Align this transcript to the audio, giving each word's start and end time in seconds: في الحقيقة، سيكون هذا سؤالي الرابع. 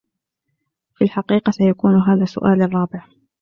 في 0.95 1.03
الحقيقة، 1.03 1.51
سيكون 1.57 1.95
هذا 1.95 2.25
سؤالي 2.25 2.65
الرابع. 2.65 3.05